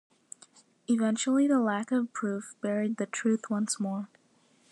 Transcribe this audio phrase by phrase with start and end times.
[0.89, 4.09] Eventually, the lack of proof buried the truth once more.